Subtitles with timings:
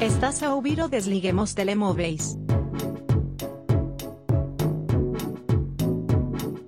[0.00, 2.38] Estás a ouvir o Desliguemos Telemóveis.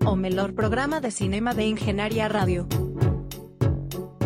[0.05, 2.68] O melhor programa de cinema de Engenharia Rádio.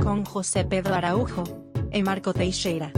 [0.03, 1.45] Com José Pedro Araújo
[1.93, 2.91] e Marco Teixeira.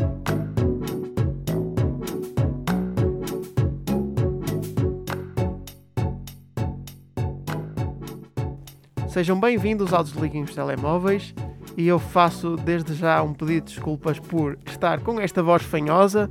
[9.11, 11.35] Sejam bem-vindos ao Desliguem os Telemóveis
[11.79, 16.29] e eu faço desde já um pedido de desculpas por estar com esta voz fanhosa,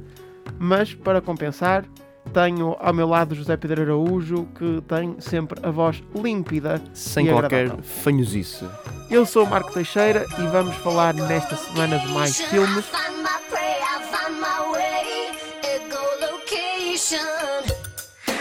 [0.59, 1.85] mas para compensar,
[2.33, 6.81] tenho ao meu lado José Pedro Araújo, que tem sempre a voz límpida.
[6.93, 8.65] Sem e qualquer fanhosice.
[9.09, 12.85] Eu sou o Marco Teixeira e vamos falar nesta semana de mais filmes.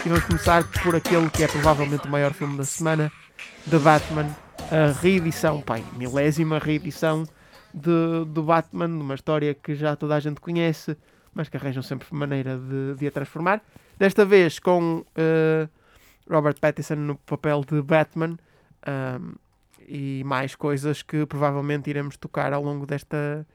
[0.05, 3.13] E vamos começar por aquele que é provavelmente o maior filme da semana,
[3.71, 4.27] The Batman,
[4.71, 7.25] a reedição, pai, milésima reedição
[7.73, 10.97] de, do Batman, uma história que já toda a gente conhece,
[11.33, 13.63] mas que arranjam sempre maneira de, de a transformar.
[13.99, 15.69] Desta vez com eh,
[16.29, 18.37] Robert Pattinson no papel de Batman
[18.87, 19.35] ahm,
[19.89, 23.47] e mais coisas que provavelmente iremos tocar ao longo desta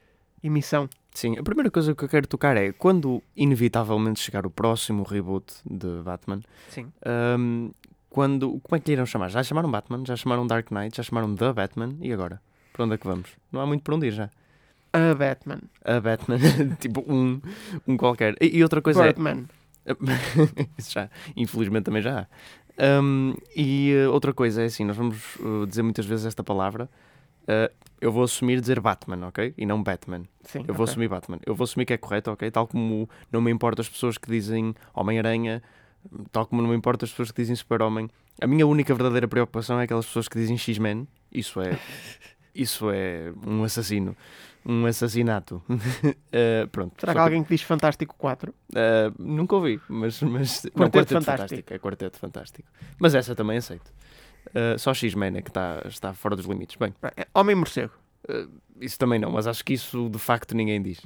[0.42, 0.88] emissão.
[1.12, 5.54] Sim, a primeira coisa que eu quero tocar é quando inevitavelmente chegar o próximo reboot
[5.64, 6.90] de Batman, Sim.
[7.38, 7.70] hum,
[8.12, 9.30] quando, como é que lhe irão chamar?
[9.30, 12.42] Já chamaram Batman, já chamaram Dark Knight, já chamaram The Batman e agora?
[12.72, 13.30] Para onde é que vamos?
[13.50, 14.28] Não há muito para onde ir já.
[14.92, 15.60] A Batman.
[15.82, 16.38] A Batman,
[16.78, 17.40] tipo um,
[17.88, 18.36] um qualquer.
[18.38, 19.06] E, e outra coisa é.
[19.06, 19.44] Batman.
[20.76, 23.00] Isso já, infelizmente também já há.
[23.00, 26.90] Um, e uh, outra coisa é assim, nós vamos uh, dizer muitas vezes esta palavra.
[27.44, 29.54] Uh, eu vou assumir dizer Batman, ok?
[29.56, 30.24] E não Batman.
[30.42, 30.92] Sim, Eu vou ok.
[30.92, 31.38] assumir Batman.
[31.46, 32.50] Eu vou assumir que é correto, ok?
[32.50, 35.62] Tal como não me importa as pessoas que dizem Homem-Aranha,
[36.30, 38.08] tal como não me importa as pessoas que dizem Super-Homem.
[38.40, 41.06] A minha única verdadeira preocupação é aquelas pessoas que dizem X-Men.
[41.30, 41.78] Isso é.
[42.54, 44.16] Isso é um assassino.
[44.64, 45.62] Um assassinato.
[45.68, 46.94] Uh, pronto.
[47.00, 48.50] Será que há alguém que diz Fantástico 4?
[48.50, 48.54] Uh,
[49.18, 50.20] nunca ouvi, mas.
[50.22, 51.74] mas não, Quarteto Quarteto Fantástico.
[51.74, 52.68] É Quarteto Fantástico.
[52.98, 53.92] Mas essa também aceito.
[54.48, 56.76] Uh, só X-Men é que está, está fora dos limites.
[56.76, 57.92] Bem, É Homem Morcego.
[58.80, 61.00] isso também não, mas acho que isso de facto ninguém diz.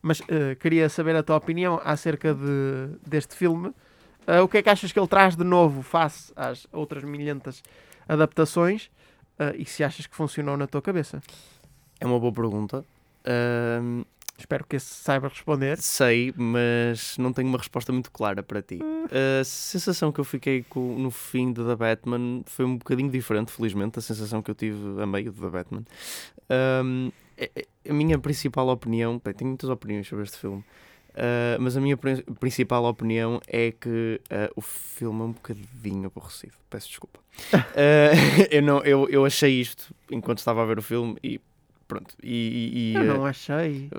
[0.00, 3.74] Mas eh, queria saber a tua opinião acerca de, deste filme.
[4.28, 7.62] Eh, o que é que achas que ele traz de novo face às outras milhentas
[8.06, 8.90] adaptações?
[9.38, 11.22] Eh, e se achas que funcionou na tua cabeça?
[11.98, 12.84] É uma boa pergunta.
[13.26, 14.04] Uh,
[14.38, 15.78] Espero que esse saiba responder.
[15.78, 18.78] sei, mas não tenho uma resposta muito clara para ti.
[19.40, 23.50] A sensação que eu fiquei com, no fim de The Batman foi um bocadinho diferente,
[23.50, 25.82] felizmente, a sensação que eu tive a meio de The Batman.
[26.84, 30.64] Um, é- é- a minha principal opinião, bem, tenho muitas opiniões sobre este filme,
[31.10, 36.06] uh, mas a minha prin- principal opinião é que uh, o filme é um bocadinho
[36.06, 36.52] aborrecido.
[36.70, 37.20] Peço desculpa.
[37.54, 41.40] Uh, eu, não, eu, eu achei isto enquanto estava a ver o filme e
[41.86, 42.14] pronto.
[42.22, 43.90] E, e- e, Eu não achei.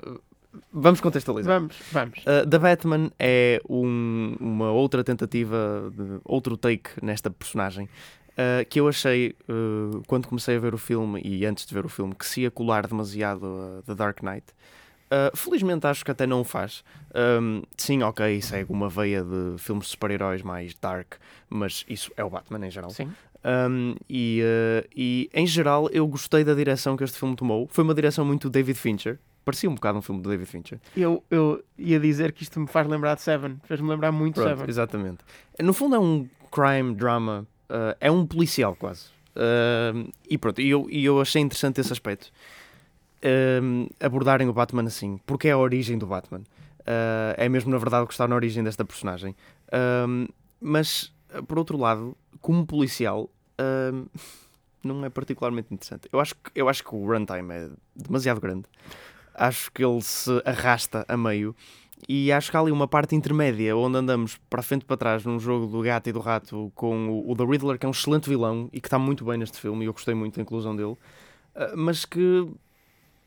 [0.72, 1.58] vamos contextualizar.
[1.58, 2.24] Vamos, vamos.
[2.48, 8.88] The Batman é um- uma outra tentativa, de outro take nesta personagem uh, que eu
[8.88, 12.26] achei, uh, quando comecei a ver o filme e antes de ver o filme, que
[12.26, 14.46] se ia colar demasiado a The Dark Knight.
[15.10, 16.84] Uh, felizmente acho que até não o faz.
[17.14, 21.14] Um, sim, ok, segue uma veia de filmes de super-heróis mais dark,
[21.48, 22.90] mas isso é o Batman em geral.
[22.90, 23.10] Sim.
[23.44, 27.66] Um, e, uh, e em geral eu gostei da direção que este filme tomou.
[27.68, 29.18] Foi uma direção muito David Fincher.
[29.44, 30.78] Parecia um bocado um filme de David Fincher.
[30.96, 33.56] Eu, eu ia dizer que isto me faz lembrar de Seven.
[33.64, 34.68] Fez-me lembrar muito de Pronto, Seven.
[34.68, 35.18] exatamente.
[35.58, 39.06] No fundo é um crime drama, uh, é um policial quase.
[39.34, 42.30] Uh, e pronto, e eu, e eu achei interessante esse aspecto.
[43.22, 46.42] Um, abordarem o Batman assim, porque é a origem do Batman.
[46.80, 49.36] Uh, é mesmo, na verdade, o que está na origem desta personagem.
[50.08, 50.26] Um,
[50.60, 53.30] mas, uh, por outro lado, como policial,
[53.92, 54.06] um,
[54.82, 56.08] não é particularmente interessante.
[56.12, 58.64] Eu acho, que, eu acho que o runtime é demasiado grande.
[59.34, 61.54] Acho que ele se arrasta a meio.
[62.08, 65.24] E acho que há ali uma parte intermédia onde andamos para frente e para trás
[65.24, 67.92] num jogo do gato e do rato com o, o The Riddler, que é um
[67.92, 70.74] excelente vilão e que está muito bem neste filme, e eu gostei muito da inclusão
[70.74, 70.96] dele,
[71.54, 72.48] Ah, mas que,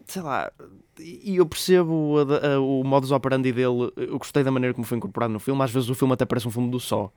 [0.05, 0.51] sei lá,
[1.00, 4.85] e eu percebo a da- a- o modus operandi dele, eu gostei da maneira como
[4.85, 7.11] foi incorporado no filme, às vezes o filme até parece um filme do só.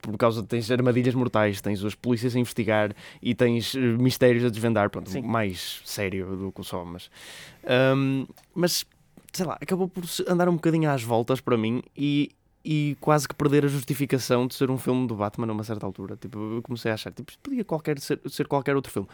[0.00, 2.92] Por causa de tens armadilhas mortais, tens as polícias a investigar
[3.22, 5.22] e tens eh, mistérios a desvendar, pronto, Sim.
[5.22, 7.08] mais sério do que o só, mas,
[7.64, 8.84] Ahm, mas
[9.32, 12.32] sei lá, acabou por andar um bocadinho às voltas para mim e,
[12.64, 15.86] e quase que perder a justificação de ser um filme do Batman a uma certa
[15.86, 16.16] altura.
[16.16, 19.08] Tipo, eu comecei a achar, tipo, podia qualquer, ser, ser qualquer outro filme.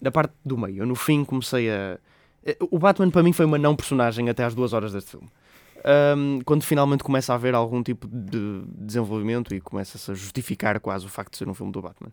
[0.00, 1.98] Na parte do meio, eu no fim comecei a.
[2.44, 5.28] eh, O Batman para mim foi uma não personagem até às duas horas deste filme.
[5.84, 11.04] Ahm, quando finalmente começa a haver algum tipo de desenvolvimento e começa-se a justificar quase
[11.04, 12.10] o facto de ser um filme do Batman.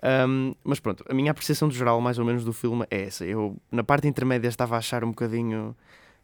[0.00, 3.24] Ahm, mas pronto, a minha apreciação do geral, mais ou menos, do filme é essa.
[3.24, 5.74] Eu, na parte intermédia, estava a achar um bocadinho.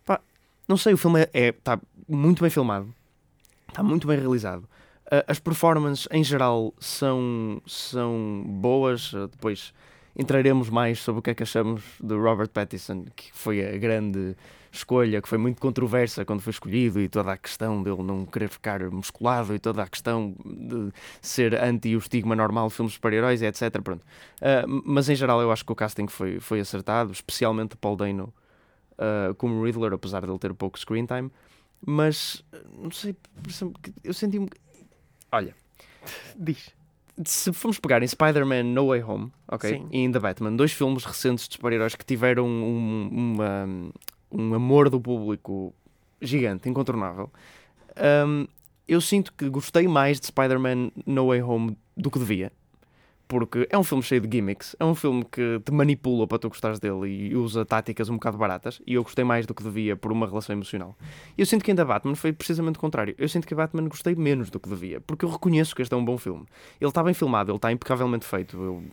[0.04, 0.20] pá,
[0.68, 2.94] não sei, o filme está é, tá muito bem filmado,
[3.68, 4.62] está muito bem realizado.
[5.06, 9.12] Uh, as performances em geral são, são boas.
[9.12, 9.74] Uh, depois
[10.16, 14.36] entraremos mais sobre o que é que achamos de Robert Pattinson, que foi a grande
[14.70, 18.48] escolha, que foi muito controversa quando foi escolhido, e toda a questão dele não querer
[18.48, 22.96] ficar musculado, e toda a questão de ser anti o estigma normal de filmes de
[22.96, 23.80] super-heróis, etc.
[23.82, 24.02] Pronto.
[24.40, 28.34] Uh, mas em geral eu acho que o casting foi, foi acertado, especialmente Paul Dano
[28.92, 31.30] uh, como Riddler, apesar de ele ter pouco screen time.
[31.86, 33.14] Mas, não sei,
[34.02, 34.46] eu senti um.
[35.30, 35.54] Olha,
[36.36, 36.74] Diz.
[37.24, 39.70] Se formos pegar em Spider-Man No Way Home, ok?
[39.70, 39.88] Sim.
[39.90, 43.68] E em The Batman, dois filmes recentes de super-heróis que tiveram um, uma,
[44.32, 45.72] um amor do público
[46.20, 47.30] gigante, incontornável.
[48.26, 48.46] Um,
[48.88, 52.52] eu sinto que gostei mais de Spider-Man No Way Home do que devia.
[53.26, 56.48] Porque é um filme cheio de gimmicks, é um filme que te manipula para tu
[56.48, 59.96] gostares dele e usa táticas um bocado baratas, e eu gostei mais do que devia
[59.96, 60.96] por uma relação emocional.
[61.36, 63.14] E eu sinto que ainda Batman foi precisamente o contrário.
[63.16, 65.96] Eu sinto que Batman gostei menos do que devia, porque eu reconheço que este é
[65.96, 66.44] um bom filme.
[66.80, 68.56] Ele está bem filmado, ele está impecavelmente feito.
[68.62, 68.84] Eu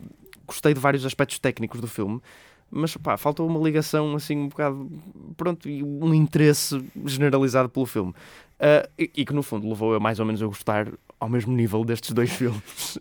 [0.48, 2.22] gostei de vários aspectos técnicos do filme,
[2.70, 4.90] mas pá, faltou uma ligação assim um bocado,
[5.36, 8.14] pronto, e um interesse generalizado pelo filme.
[8.62, 10.88] Ah, e, e que no fundo levou a mais ou menos a gostar
[11.22, 12.98] ao mesmo nível destes dois filmes.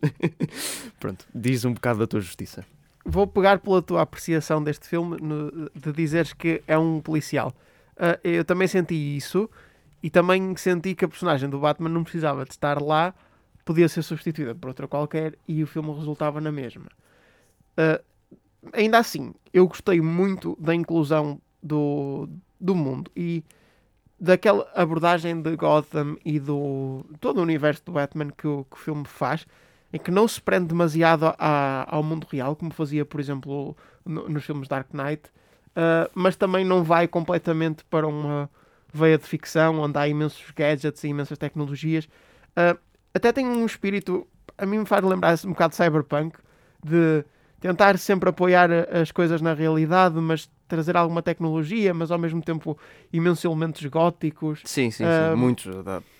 [1.00, 2.64] pronto, diz um bocado da tua justiça.
[3.04, 7.52] Vou pegar pela tua apreciação deste filme no- de dizeres que é um policial.
[7.96, 9.48] Ah, eu também senti isso
[10.02, 13.14] e também senti que a personagem do Batman não precisava de estar lá,
[13.64, 16.86] podia ser substituída por outra qualquer e o filme resultava na mesma.
[17.76, 18.00] Ah,
[18.74, 22.28] ainda assim, eu gostei muito da inclusão do,
[22.60, 23.42] do mundo e
[24.20, 28.78] daquela abordagem de Gotham e do todo o universo do Batman que o, que o
[28.78, 29.46] filme faz,
[29.92, 34.28] em que não se prende demasiado a- ao mundo real, como fazia, por exemplo, no-
[34.28, 35.22] nos filmes Dark Knight,
[35.76, 38.50] ah, mas também não vai completamente para uma
[38.92, 42.08] veia de ficção onde há imensos gadgets e imensas tecnologias.
[42.56, 42.76] Ah,
[43.14, 44.26] até tem um espírito,
[44.58, 46.38] a mim me faz lembrar um bocado de cyberpunk,
[46.84, 47.24] de
[47.60, 52.40] tentar sempre apoiar a- as coisas na realidade, mas trazer alguma tecnologia, mas ao mesmo
[52.40, 52.78] tempo
[53.12, 54.60] imensos elementos góticos.
[54.64, 55.36] Sim, sim, sim.
[55.36, 55.66] Muitos.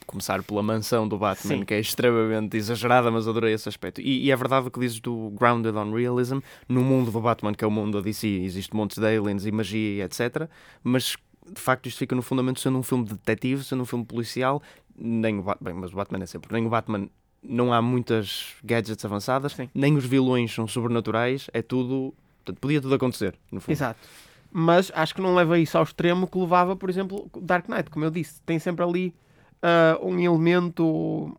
[0.07, 1.65] Começar pela mansão do Batman, Sim.
[1.65, 4.01] que é extremamente exagerada, mas adorei esse aspecto.
[4.01, 6.41] E, e é verdade o que dizes do Grounded on Realism.
[6.69, 9.53] No mundo do Batman, que é o mundo da DC, existe montes de aliens e
[9.53, 10.49] magia e etc.
[10.83, 11.17] Mas
[11.49, 14.61] de facto isto fica no fundamento sendo um filme de detetive, sendo um filme policial.
[14.99, 16.53] Nem o Batman, bem, mas o Batman é sempre.
[16.53, 17.09] Nem o Batman.
[17.43, 19.69] Não há muitas gadgets avançadas, Sim.
[19.75, 22.13] nem os vilões são sobrenaturais, é tudo.
[22.45, 23.73] Portanto, podia tudo acontecer, no fundo.
[23.75, 23.99] Exato.
[24.53, 28.05] Mas acho que não leva isso ao extremo que levava, por exemplo, Dark Knight, como
[28.05, 28.41] eu disse.
[28.43, 29.15] Tem sempre ali
[29.63, 31.35] ah, um elemento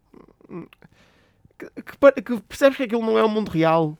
[1.58, 3.98] que, que percebes que aquilo não é o mundo real,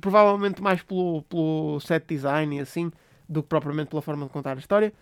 [0.00, 2.90] provavelmente mais pelo, pelo set design e assim,
[3.28, 4.92] do que propriamente pela forma de contar a história,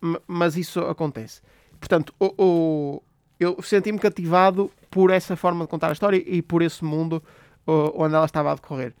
[0.00, 1.40] ma- mas isso acontece.
[1.80, 3.02] Portanto, o, o-
[3.40, 7.22] eu senti-me cativado por essa forma de contar a história e por esse mundo
[7.66, 8.94] oh, onde ela estava a decorrer.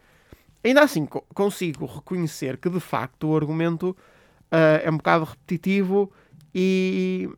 [0.64, 3.96] Ainda assim, co- consigo reconhecer que de facto o argumento
[4.50, 6.10] ah, é um bocado repetitivo
[6.54, 7.28] e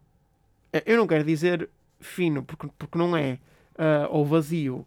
[0.73, 1.69] eh, eu não quero dizer
[2.00, 3.38] fino, porque, porque não é,
[3.79, 4.87] ah, ou vazio,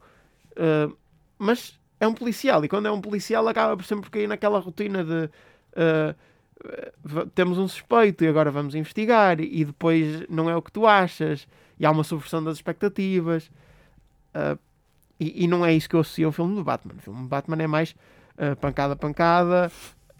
[0.58, 0.90] ah,
[1.38, 5.04] mas é um policial e quando é um policial acaba por sempre cair naquela rotina
[5.04, 6.16] de v-
[7.36, 11.48] temos um suspeito e agora vamos investigar e, depois não é o que tu achas
[11.80, 13.52] e há uma subversão das expectativas.
[14.34, 14.58] Ah,
[15.20, 16.96] e, e não é isso que eu associo ao filme do Batman.
[16.98, 17.96] O filme do Batman é mais
[18.38, 19.72] ah, pancada, pancada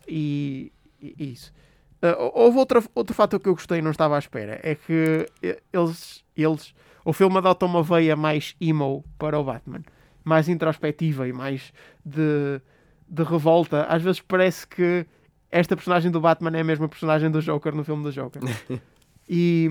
[0.08, 0.72] e,
[1.02, 1.54] e- isso.
[2.02, 4.60] Ah, houve outra, outro fator que eu gostei e não estava à espera.
[4.64, 5.28] É que
[5.72, 6.74] eles, eles,
[7.06, 9.82] o filme adota uma veia mais emo para o Batman.
[10.24, 11.74] Mais introspectiva e mais
[12.06, 12.62] de,
[13.08, 13.84] de revolta.
[13.84, 15.06] Às vezes parece que
[15.54, 18.42] esta personagem do Batman é a mesma personagem do Joker no filme do Joker.
[19.30, 19.70] e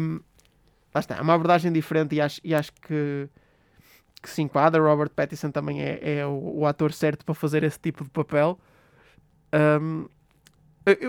[0.95, 3.29] lá está, é uma abordagem diferente e acho, e acho que,
[4.23, 4.81] que se enquadra.
[4.81, 8.57] Robert Pattinson também é, é o, o ator certo para fazer esse tipo de papel.
[9.53, 10.07] Um,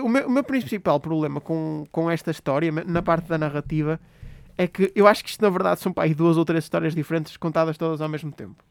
[0.02, 4.00] o, meu, o meu principal problema com, com esta história, na parte da narrativa,
[4.58, 7.36] é que eu acho que isto na verdade são aí duas ou três histórias diferentes
[7.36, 8.64] contadas todas ao mesmo tempo.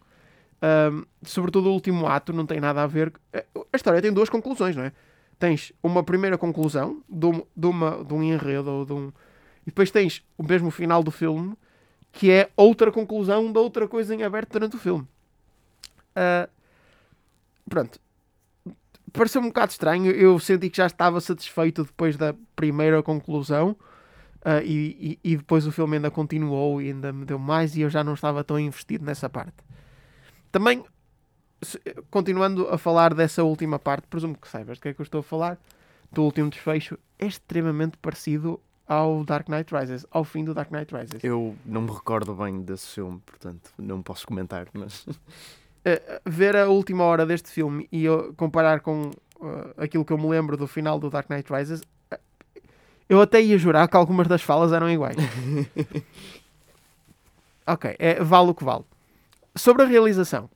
[0.62, 3.14] Um, sobretudo o último ato não tem nada a ver.
[3.34, 4.92] A história tem duas conclusões, não é?
[5.40, 9.08] Tens uma primeira conclusão de, um- de uma, de um enredo ou de um.
[9.64, 11.56] E depois tens o mesmo final do filme
[12.12, 15.08] que é outra conclusão de outra coisa em aberto durante o filme.
[16.16, 16.48] Ah,
[17.70, 18.00] pronto.
[19.12, 20.12] Pareceu-me um bocado estranho.
[20.12, 23.76] Eu senti que já estava satisfeito depois da primeira conclusão.
[24.46, 27.76] ah, e, e- e depois o filme ainda continuou e ainda me deu mais.
[27.76, 29.56] E eu já não estava tão investido nessa parte.
[30.52, 30.84] Também,
[32.10, 35.20] continuando a falar dessa última parte, presumo que saibas do que é que eu estou
[35.20, 35.58] a falar.
[36.12, 40.94] Do último desfecho, é extremamente parecido ao Dark Knight Rises, ao fim do Dark Knight
[40.94, 41.24] Rises.
[41.24, 45.06] Eu não me recordo bem desse filme, portanto não posso comentar, mas
[45.84, 50.18] Uh, ver a última hora deste filme e eu comparar com uh, aquilo que eu
[50.18, 52.18] me lembro do final do Dark Knight Rises, uh,
[53.10, 55.18] eu até ia jurar que algumas das falas eram iguais.
[57.68, 58.86] ok, é, vale o que vale.
[59.56, 60.50] Sobre a realização,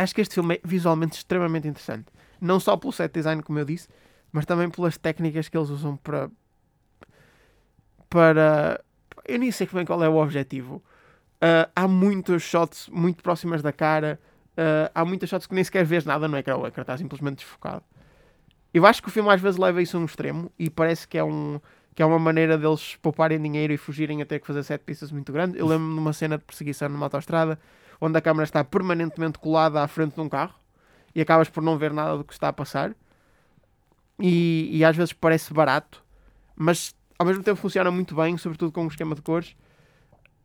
[0.00, 2.06] acho que este filme é visualmente extremamente interessante.
[2.40, 3.88] Não só pelo set design, como eu disse,
[4.32, 6.30] mas também pelas técnicas que eles usam para.
[8.08, 8.82] para.
[9.24, 10.82] Eu nem sei bem qual é o objetivo.
[11.36, 14.20] Uh, há muitos shots muito próximas da cara.
[14.52, 16.56] Uh, há muitas shots que nem sequer vês nada no ecrã.
[16.56, 17.82] O ecrã está simplesmente desfocado.
[18.72, 21.16] Eu acho que o filme às vezes leva isso a um extremo e parece que
[21.16, 21.58] é, um,
[21.94, 25.10] que é uma maneira deles pouparem dinheiro e fugirem a ter que fazer sete pistas
[25.10, 25.58] muito grandes.
[25.58, 27.58] Eu lembro-me de uma cena de perseguição numa autostrada
[28.00, 30.54] onde a câmera está permanentemente colada à frente de um carro
[31.14, 32.94] e acabas por não ver nada do que está a passar.
[34.18, 36.02] E, e às vezes parece barato,
[36.54, 39.56] mas ao mesmo tempo funciona muito bem, sobretudo com um esquema de cores.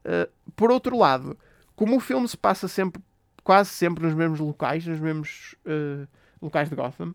[0.05, 1.37] Uh, por outro lado,
[1.75, 3.01] como o filme se passa sempre,
[3.43, 6.07] quase sempre nos mesmos locais, nos mesmos uh,
[6.41, 7.13] locais de Gotham,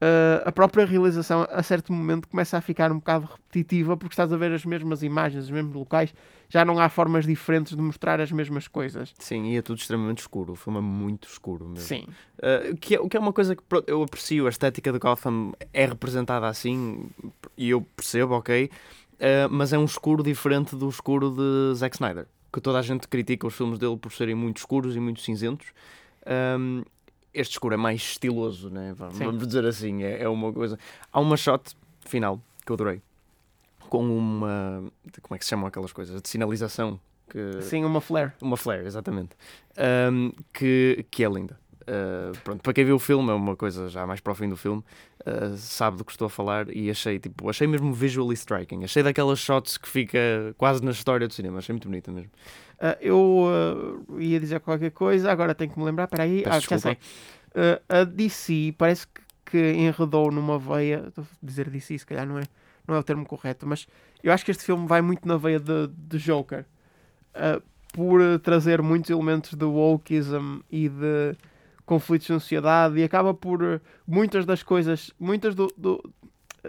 [0.00, 4.32] uh, a própria realização a certo momento começa a ficar um bocado repetitiva porque estás
[4.32, 6.14] a ver as mesmas imagens, os mesmos locais,
[6.48, 9.14] já não há formas diferentes de mostrar as mesmas coisas.
[9.18, 10.52] sim, e é tudo extremamente escuro.
[10.52, 11.86] O filme é muito escuro mesmo.
[11.86, 12.06] Sim.
[12.38, 15.52] Uh, que é, o que é uma coisa que eu aprecio, a estética de Gotham
[15.72, 17.08] é representada assim
[17.56, 22.26] e eu percebo, ok, uh, mas é um escuro diferente do escuro de Zack Snyder,
[22.52, 25.68] que toda a gente critica os filmes dele por serem muito escuros e muito cinzentos.
[26.26, 26.82] Um,
[27.32, 28.94] este escuro é mais estiloso, né?
[28.96, 29.46] vamos Sim.
[29.46, 30.78] dizer assim, é, é uma coisa.
[31.12, 33.02] Há uma shot final que eu adorei
[33.90, 34.84] com uma.
[35.20, 36.22] Como é que se chamam aquelas coisas?
[36.22, 36.98] De sinalização.
[37.28, 38.32] Que, Sim, uma flare.
[38.40, 39.30] uma flare, exatamente.
[40.10, 41.58] Um, que, que é linda.
[41.82, 44.48] Uh, pronto, para quem viu o filme, é uma coisa já mais para o fim
[44.48, 44.82] do filme,
[45.20, 48.84] uh, sabe do que estou a falar e achei, tipo, achei mesmo visually striking.
[48.84, 50.18] Achei daquelas shots que fica
[50.56, 51.58] quase na história do cinema.
[51.58, 52.30] Achei muito bonita mesmo.
[52.80, 56.04] Uh, eu uh, ia dizer qualquer coisa, agora tenho que me lembrar.
[56.04, 56.92] Espera aí, ah, já sei.
[56.92, 61.04] Uh, a DC parece que, que enredou numa veia.
[61.08, 62.44] Estou a dizer DC, se calhar não é,
[62.88, 63.86] não é o termo correto, mas
[64.24, 66.64] eu acho que este filme vai muito na veia de, de Joker
[67.92, 71.36] por trazer muitos elementos de wokeism e de
[71.84, 76.12] conflitos na sociedade e acaba por muitas das coisas, muitas do, do,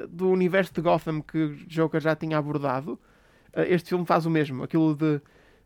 [0.10, 3.00] do universo de Gotham que Joker já tinha abordado.
[3.56, 5.20] este filme faz o mesmo, aquilo de,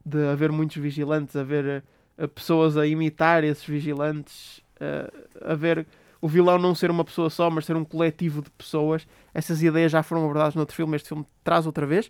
[0.06, 1.84] de haver muitos vigilantes, haver
[2.18, 5.86] uh, pessoas a imitar esses vigilantes, uh, haver
[6.22, 9.08] o vilão não ser uma pessoa só, mas ser um coletivo de pessoas.
[9.34, 12.10] Essas ideias já foram abordadas noutro filme, este filme traz outra vez.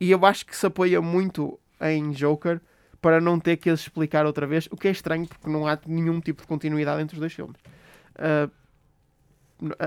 [0.00, 2.60] E eu acho que se apoia muito em Joker
[3.00, 6.20] para não ter que explicar outra vez, o que é estranho porque não há nenhum
[6.20, 7.56] tipo de continuidade entre os dois filmes.
[8.16, 8.50] Uh,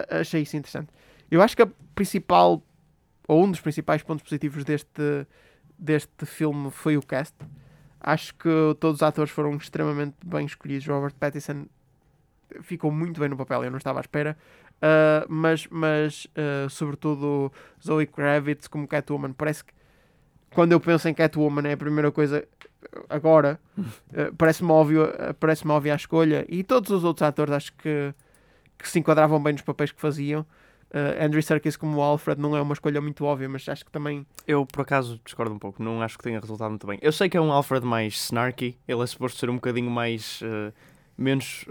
[0.10, 0.90] achei isso interessante.
[1.30, 2.62] Eu acho que a principal,
[3.28, 5.28] ou um dos principais pontos positivos deste,
[5.78, 7.36] deste filme foi o cast.
[8.00, 8.50] Acho que
[8.80, 10.86] todos os atores foram extremamente bem escolhidos.
[10.88, 11.66] Robert Pattinson
[12.62, 14.38] ficou muito bem no papel, eu não estava à espera.
[14.84, 17.52] Uh, mas, mas uh, sobretudo
[17.82, 19.74] Zoe Kravitz como Catwoman, parece que
[20.54, 22.46] quando eu penso em Catwoman é a primeira coisa
[23.10, 25.08] agora, uh, parece-me óbvio,
[25.40, 28.14] parece óbvia a escolha e todos os outros atores acho que,
[28.78, 30.46] que se enquadravam bem nos papéis que faziam.
[30.94, 34.26] Uh, Andrew Serkis como Alfred não é uma escolha muito óbvia, mas acho que também
[34.46, 35.82] Eu, por acaso, discordo um pouco.
[35.82, 37.00] Não acho que tenha resultado muito bem.
[37.02, 38.78] Eu sei que é um Alfred mais snarky.
[38.88, 40.40] Ele é suposto ser um bocadinho mais...
[40.44, 40.72] eh,
[41.18, 41.66] menos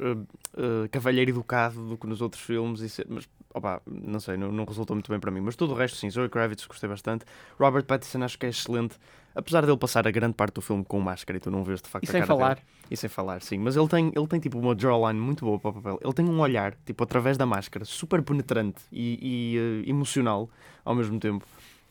[0.57, 2.81] eh, cavalheiro educado do que nos outros filmes.
[2.81, 5.41] E ser- mas, opa, não sei, não, não resultou muito bem para mim.
[5.41, 6.11] Mas tudo o resto, sim.
[6.11, 7.25] Zoe Kravitz gostei bastante.
[7.61, 8.97] Robert Pattinson acho que é excelente.
[9.35, 11.89] Apesar dele passar a grande parte do filme com máscara e tu não vês de
[11.89, 12.55] facto e a sem cara falar.
[12.57, 12.67] dele.
[12.91, 13.59] E sem falar, sim.
[13.59, 15.99] Mas ele tem, ele tem tipo uma jawline muito boa para o papel.
[16.03, 19.19] Ele tem um olhar, tipo, através da máscara, super penetrante e,
[19.55, 20.51] e, eh, emocional
[20.85, 21.47] ao mesmo tempo.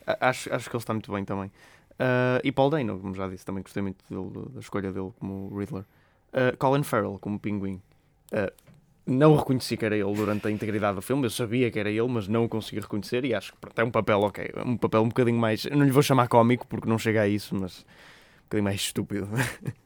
[0.05, 1.51] Acho, acho que ele está muito bem também.
[1.99, 5.55] Ah, e Paul Dano, como já disse, também gostei muito dele, da escolha dele como
[5.57, 5.85] Riddler.
[6.33, 7.79] Ah, Colin Farrell como Pinguim.
[8.31, 8.51] Ah,
[9.05, 11.25] não reconheci que era ele durante a integridade do filme.
[11.25, 13.25] Eu sabia que era ele, mas não o consegui reconhecer.
[13.25, 14.51] E acho que pronto, é um papel ok.
[14.55, 15.65] É um papel um bocadinho mais.
[15.65, 18.81] Eu não lhe vou chamar cómico porque não chega a isso, mas um bocadinho mais
[18.81, 19.27] estúpido.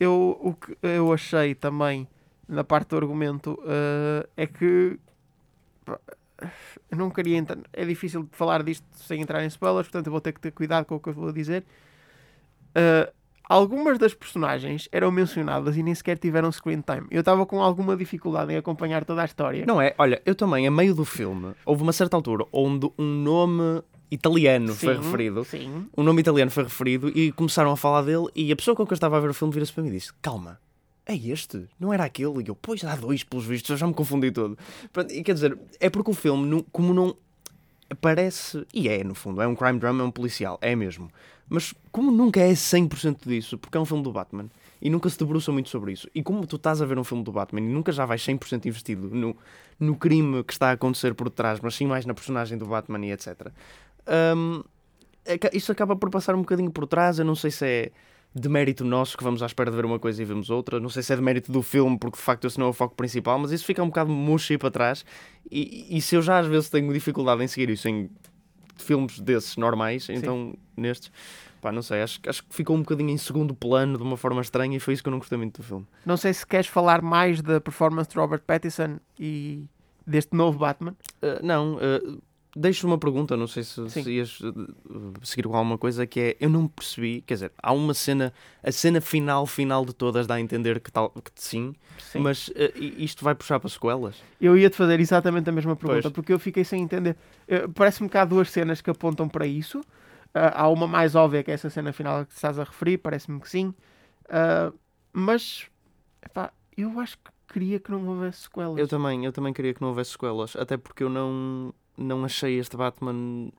[0.00, 2.08] Eu, o que eu achei também
[2.48, 4.98] na parte do argumento eh, é que
[6.90, 7.58] eu não queria entrar.
[7.72, 10.86] É difícil falar disto sem entrar em spoilers, portanto eu vou ter que ter cuidado
[10.86, 11.64] com o que eu vou dizer.
[12.74, 13.12] Eh,
[13.48, 17.06] algumas das personagens eram mencionadas e nem sequer tiveram screen time.
[17.10, 19.64] Eu estava com alguma dificuldade em acompanhar toda a história.
[19.66, 19.94] Não é?
[19.98, 24.74] Olha, eu também, a meio do filme, houve uma certa altura onde um nome italiano
[24.74, 25.44] foi Sim, referido.
[25.44, 25.86] Sim.
[25.96, 28.26] Um nome italiano foi referido e começaram a falar dele.
[28.34, 29.92] E a pessoa com quem eu estava a ver o filme vira-se para mim e
[29.92, 30.60] disse: Calma,
[31.06, 31.66] é este?
[31.80, 32.42] Não era aquele?
[32.42, 34.56] E eu, pois há dois, pelos vistos, eu já me confundi todo.
[34.92, 37.16] Pronto, e quer dizer, é porque o filme, como não.
[38.00, 41.10] parece, e é no fundo, é um crime drama, é um policial, é mesmo.
[41.48, 44.46] Mas como nunca é 100% disso, porque é um filme do Batman,
[44.80, 47.22] e nunca se debruça muito sobre isso, e como tu estás a ver um filme
[47.22, 49.36] do Batman e nunca já vais 100% investido no,
[49.78, 53.04] no crime que está a acontecer por detrás, mas sim mais na personagem do Batman
[53.06, 53.52] e etc.
[54.36, 54.62] hum,
[55.28, 57.92] aca- isso acaba por passar um bocadinho por trás, eu não sei se é
[58.34, 60.80] de mérito nosso que vamos à espera de ver uma coisa e vemos outra.
[60.80, 62.72] Não sei se é de mérito do filme, porque de facto esse não é o
[62.72, 65.04] foco principal, mas isso fica um bocado murcho para trás.
[65.50, 68.08] E, e se eu já às vezes tenho dificuldade em seguir isso em
[68.76, 71.10] filmes desses normais, então nestes,
[71.60, 74.40] pá, não sei, acho, acho que ficou um bocadinho em segundo plano de uma forma
[74.40, 75.86] estranha e foi isso que eu não gostei muito do filme.
[76.04, 79.64] Não sei se queres falar mais da performance de Robert Pattinson e
[80.06, 80.96] deste novo Batman.
[81.22, 82.22] Uh, não, uh,
[82.54, 84.02] deixo uma pergunta, não sei se, Sim.
[84.02, 84.52] se ias uh,
[85.22, 88.32] seguir com alguma coisa, que é, eu não percebi, quer dizer, há uma cena,
[88.62, 92.18] a cena final, final de todas dá a entender que, tal, que sim, Sim.
[92.20, 94.16] mas uh, isto vai puxar para sequelas?
[94.40, 96.12] Eu ia-te fazer exatamente a mesma pergunta, Pois.
[96.14, 97.16] porque eu fiquei sem entender.
[97.48, 99.80] Eh, Parece-me que há duas cenas que apontam para isso.
[100.34, 103.40] Ah, há uma mais óbvia, que é essa cena final que estás a referir, parece-me
[103.40, 103.74] que sim.
[105.12, 105.66] Mas,
[106.24, 108.78] epá, eu acho que queria que não houvesse sequelas.
[108.78, 112.58] Eu também, eu também queria que não houvesse sequelas, até porque eu não, não achei
[112.58, 113.50] este Batman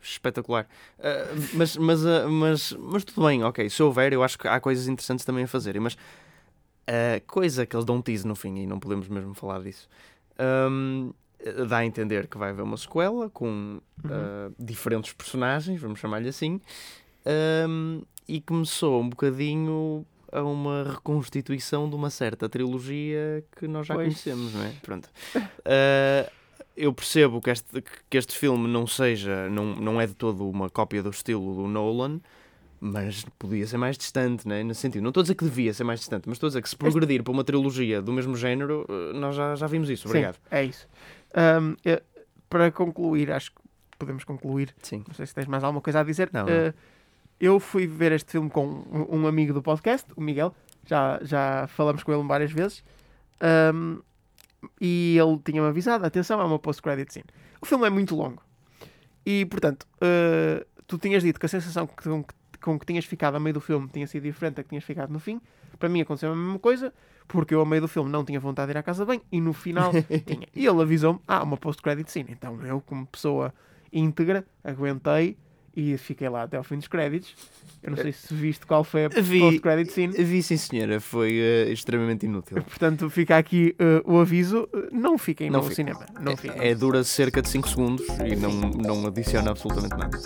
[0.00, 0.66] espetacular.
[0.98, 3.68] Uh, mas, mas, uh, mas, mas tudo bem, ok.
[3.68, 5.80] Se houver, eu acho que há coisas interessantes também a fazerem.
[5.80, 5.96] Mas
[6.86, 9.88] a coisa que eles dão um tease no fim, e não podemos mesmo falar disso,
[10.70, 11.12] um,
[11.68, 16.60] dá a entender que vai haver uma sequela com uh, diferentes personagens, vamos chamar-lhe assim,
[17.68, 23.94] um, e começou um bocadinho a uma reconstituição de uma certa trilogia que nós já
[23.94, 24.06] Pois.
[24.06, 24.72] conhecemos, não é?
[24.82, 25.10] Pronto.
[25.36, 26.30] Uh,
[26.78, 30.70] eu percebo que este, que este filme não seja, não, não é de todo uma
[30.70, 32.20] cópia do estilo do Nolan,
[32.80, 34.62] mas podia ser mais distante, né?
[34.62, 36.62] no sentido, não estou a dizer que devia ser mais distante, mas estou a dizer
[36.62, 40.06] que se progredir para uma trilogia do mesmo género, uh, nós já, já vimos isso.
[40.06, 40.34] Obrigado.
[40.34, 40.88] Sim, é isso.
[41.34, 42.02] Ahm, eh,
[42.48, 43.60] para concluir, acho que
[43.98, 44.74] podemos concluir.
[44.80, 45.04] Sim.
[45.06, 46.30] Não sei se tens mais alguma coisa a dizer.
[46.32, 46.52] Não, não.
[46.52, 46.72] Eh,
[47.40, 50.54] eu fui ver este filme com um, um amigo do podcast, o Miguel.
[50.86, 52.82] Já, já falamos com ele várias vezes.
[53.40, 54.00] Ahm,
[54.80, 57.26] e ele tinha-me avisado: atenção, é uma post-credit scene.
[57.60, 58.42] O filme é muito longo.
[59.24, 63.04] E, portanto, eh, tu tinhas dito que a sensação que, com, que, com que tinhas
[63.04, 65.40] ficado a meio do filme tinha sido diferente da que tinhas ficado no fim.
[65.78, 66.92] Para mim aconteceu a mesma coisa,
[67.28, 69.40] porque eu a meio do filme não tinha vontade de ir à casa banho e
[69.40, 69.92] no final
[70.26, 70.48] tinha.
[70.54, 72.30] E ele avisou-me: ah, uma post-credit scene.
[72.30, 73.52] Então eu, como pessoa
[73.92, 75.36] íntegra, aguentei
[75.76, 77.34] e fiquei lá até ao fim dos créditos.
[77.82, 80.12] Eu não sei se viste qual foi a Vi- post-credit scene.
[80.12, 82.60] Vi sim, senhora, foi uh, extremamente inútil.
[82.62, 86.04] Portanto, fica aqui uh, o aviso: não fiquem Não no cinema.
[86.20, 86.60] Não fiquem.
[86.60, 90.18] É, dura cerca de 5 segundos e não, não adiciona absolutamente nada.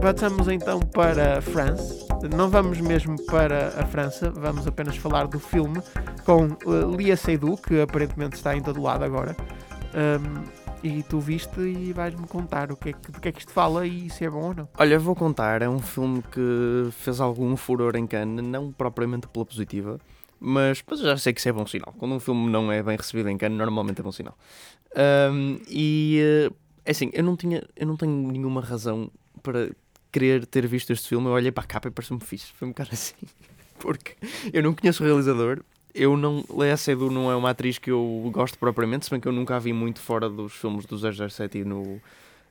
[0.00, 2.05] Passamos então para France.
[2.34, 5.80] Não vamos mesmo para a França, vamos apenas falar do filme
[6.24, 9.36] com uh, Lia Seydoux, que aparentemente está em todo lado agora.
[9.94, 13.40] Um, e tu viste e vais-me contar o que é que, do que é que
[13.40, 14.68] isto fala e se é bom ou não.
[14.78, 19.44] Olha, vou contar, é um filme que fez algum furor em Cannes, não propriamente pela
[19.44, 19.98] positiva,
[20.38, 21.94] mas, mas já sei que isso é bom sinal.
[21.98, 24.36] Quando um filme não é bem recebido em Cannes, normalmente é bom sinal.
[24.94, 26.50] Ahm, e, eh,
[26.84, 29.10] é assim, eu não, tinha, eu não tenho nenhuma razão
[29.42, 29.70] para
[30.16, 31.26] querer ter visto este filme.
[31.26, 32.50] Eu olhei para a capa e pareceu-me fixe.
[32.54, 33.14] Foi um bocado assim.
[33.78, 34.16] Porque
[34.50, 35.60] eu não conheço o realizador.
[35.94, 36.42] Eu não.
[36.50, 39.56] Lea Seydoux não é uma atriz que eu gosto propriamente, se bem que eu nunca
[39.56, 42.00] a vi muito fora dos filmes do 007 e no,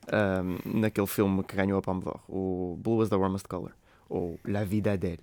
[0.08, 3.70] ahm, naquele filme que ganhou a Palme d'Or, o Blue is the Warmest Color,
[4.08, 5.20] ou La Vida d'elle,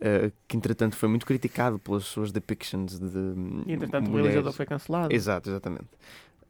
[0.00, 3.34] ah, que entretanto foi muito criticado pelas suas depictions de.
[3.66, 4.32] E entretanto o mulheres.
[4.32, 5.14] realizador foi cancelado.
[5.14, 5.88] Exato, exatamente.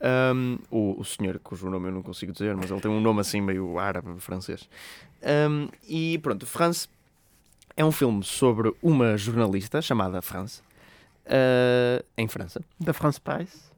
[0.00, 3.20] Um, o, o senhor, cujo nome eu não consigo dizer, mas ele tem um nome
[3.20, 4.68] assim meio árabe, francês.
[5.50, 6.88] Um, e pronto, France
[7.76, 10.62] é um filme sobre uma jornalista chamada France,
[11.26, 12.60] uh, em França.
[12.78, 13.72] Da France Press.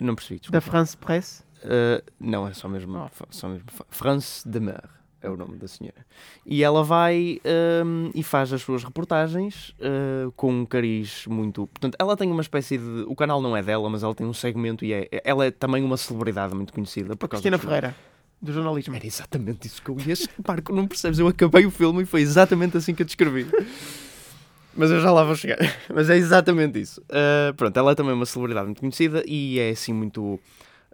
[0.00, 0.60] Não percebi, Da desculpa.
[0.62, 1.44] France Press.
[1.64, 3.26] Uh, não, é só mesmo, Oh.
[3.30, 4.82] só mesmo France de Mer,
[5.22, 6.04] é o nome da senhora.
[6.44, 7.40] E ela vai
[7.84, 11.66] um, e faz as suas reportagens uh, com um cariz muito.
[11.66, 13.04] Portanto, ela tem uma espécie de.
[13.06, 15.08] O canal não é dela, mas ela tem um segmento e é.
[15.24, 17.16] Ela é também uma celebridade muito conhecida.
[17.16, 17.58] Por Cristina.
[17.58, 17.94] Ferreira,
[18.40, 18.94] do jornalismo.
[18.94, 20.14] Era exatamente isso que eu ia
[20.46, 21.18] Marco, não percebes?
[21.18, 23.46] Eu acabei o filme e foi exatamente assim que eu descrevi.
[24.76, 25.58] Mas eu já lá vou chegar.
[25.92, 27.00] Mas é exatamente isso.
[27.02, 30.38] Uh, pronto, ela é também uma celebridade muito conhecida e é assim muito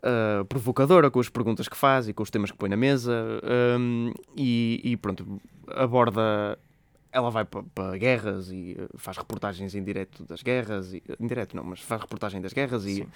[0.02, 3.12] uh, provocadora com as perguntas que faz e com os temas que põe na mesa.
[3.78, 6.58] um, e, e pronto, aborda.
[7.14, 10.92] Ela vai para guerras e uh, faz reportagens em direto das guerras.
[10.92, 13.06] E, em direto não, mas faz reportagem das guerras e.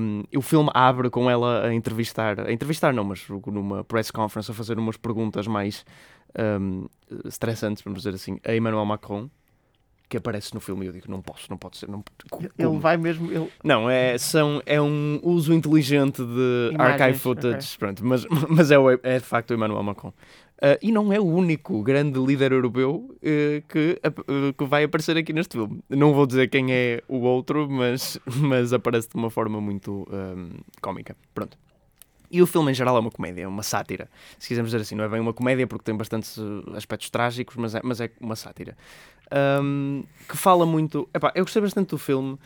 [0.00, 4.48] Um, o filme abre com ela a entrevistar, a entrevistar não, mas numa press conference
[4.48, 5.84] a fazer umas perguntas mais
[6.60, 6.86] um,
[7.24, 9.28] estressantes, vamos dizer assim, a Emmanuel Macron.
[10.08, 11.88] Que aparece no filme e eu digo, não posso, não pode ser.
[11.88, 12.48] Não, como?
[12.56, 13.30] Ele vai mesmo.
[13.30, 13.50] Ele...
[13.64, 18.76] Não, é, são, é um uso inteligente de Imagens, archive footage, pronto, mas, mas é,
[19.02, 20.12] é de facto o Emmanuel Macron.
[20.60, 25.16] Ah, e não é o único grande líder europeu eh, que, eh, que vai aparecer
[25.16, 25.80] aqui neste filme.
[25.88, 30.58] Não vou dizer quem é o outro, mas, mas aparece de uma forma muito ahm,
[30.80, 31.14] cómica.
[31.34, 31.58] Pronto.
[32.30, 34.08] E o filme em geral é uma comédia, é uma sátira.
[34.38, 37.56] Se quisermos dizer assim, não é bem uma comédia porque tem bastantes eh, aspectos trágicos,
[37.56, 38.76] mas é, mas é uma sátira.
[39.30, 41.08] Ahm, que fala muito.
[41.12, 42.38] Epá, eu gostei bastante do filme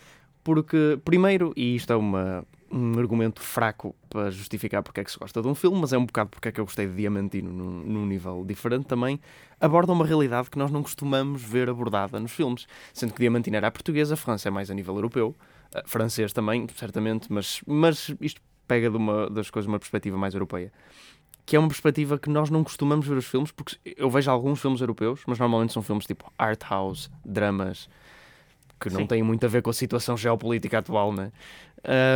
[0.43, 5.19] porque, primeiro, e isto é uma, um argumento fraco para justificar porque é que se
[5.19, 7.53] gosta de um filme, mas é um bocado porque é que eu gostei de Diamantino
[7.53, 9.21] num, num nível diferente também,
[9.61, 12.67] aborda uma realidade que nós não costumamos ver abordada nos filmes.
[12.95, 15.35] Sendo que Diamantino era a portuguesa, a França é mais a nível europeu,
[15.75, 18.41] eh, francês também, certamente, mas, mas isto
[18.71, 20.73] pega de uma das coisas uma perspectiva mais europeia.
[21.45, 24.61] Que é uma perspectiva que nós não costumamos ver os filmes, porque eu vejo alguns
[24.61, 27.89] filmes europeus, mas normalmente são filmes tipo art house, dramas,
[28.81, 29.07] que não Sim.
[29.09, 31.33] têm muito a ver com a situação geopolítica atual, né?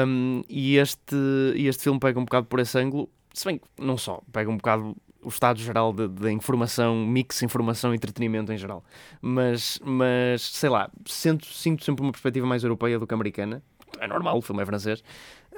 [0.07, 1.17] Um, e este,
[1.57, 4.49] e este filme pega um bocado por esse ângulo, se bem que não só, pega
[4.49, 8.85] um bocado o estado geral da da informação, mix informação e entretenimento em geral.
[9.21, 13.61] Mas, mas sei lá, sinto, sinto sempre uma perspectiva mais europeia do que americana.
[13.99, 15.03] É normal, o filme é francês.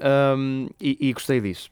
[0.00, 1.70] Um, e, e gostei disso.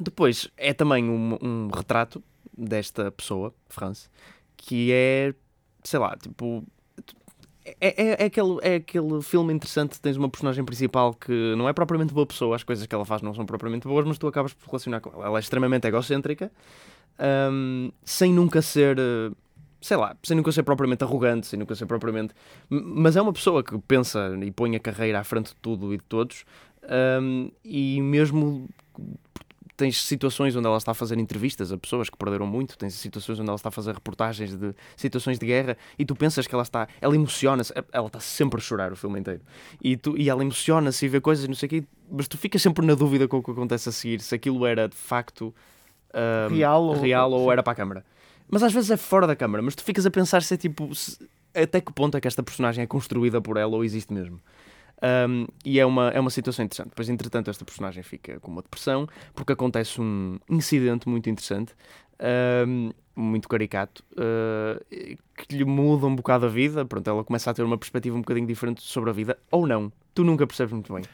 [0.00, 2.22] Depois, é também um, um retrato
[2.56, 4.08] desta pessoa, France,
[4.56, 5.34] que é,
[5.84, 6.64] sei lá, tipo.
[7.80, 10.00] É, é, é aquele, é aquele filme interessante.
[10.00, 13.22] Tens uma personagem principal que não é propriamente boa pessoa, as coisas que ela faz
[13.22, 15.26] não são propriamente boas, mas tu acabas por relacionar com ela.
[15.26, 16.52] Ela é extremamente egocêntrica,
[17.50, 19.32] hum, sem nunca ser, eh,
[19.80, 22.34] sei lá, sem nunca ser propriamente arrogante, sem nunca ser propriamente.
[22.68, 25.96] Mas é uma pessoa que pensa e põe a carreira à frente de tudo e
[25.96, 26.44] de todos,
[27.20, 28.68] hum, e mesmo
[29.76, 33.38] tens situações onde ela está a fazer entrevistas a pessoas que perderam muito, tens situações
[33.38, 36.62] onde ela está a fazer reportagens de situações de guerra e tu pensas que ela
[36.62, 39.42] está, ela emociona-se, ela está sempre a chorar o filme inteiro
[39.82, 42.38] e, tu, e ela emociona-se e vê coisas e não sei o quê, mas tu
[42.38, 45.54] ficas sempre na dúvida com o que acontece a seguir, se aquilo era de facto
[46.14, 48.06] ahm, Real ou- real ou era para a câmara.
[48.48, 50.94] Mas às vezes é fora da câmara, mas tu ficas a pensar se é tipo
[50.94, 51.18] se-
[51.54, 54.40] até que ponto é que esta personagem é construída por ela ou existe mesmo.
[55.02, 56.88] Um, e é uma, é uma situação interessante.
[56.88, 61.74] Depois, entretanto, esta personagem fica com uma depressão porque acontece um incidente muito interessante,
[62.66, 64.84] um, muito caricato, uh,
[65.36, 66.84] que lhe muda um bocado a vida.
[66.84, 69.92] Pronto, ela começa a ter uma perspectiva um bocadinho diferente sobre a vida, ou não.
[70.14, 71.04] Tu nunca percebes muito bem.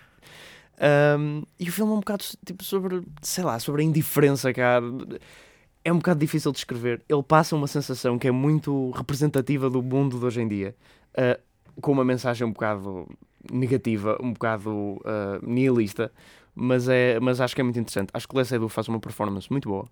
[1.19, 4.81] Um, e o filme é um bocado tipo sobre, sei lá, sobre a indiferença há.
[5.85, 7.03] É um bocado difícil de escrever.
[7.09, 10.77] Ele passa uma sensação que é muito representativa do mundo de hoje em dia,
[11.15, 11.41] uh,
[11.81, 13.09] com uma mensagem um bocado
[13.51, 15.01] negativa, um bocado uh,
[15.43, 16.13] nihilista,
[16.55, 18.11] mas, é, mas acho que é muito interessante.
[18.13, 19.89] Acho que o Les Edu faz uma performance muito boa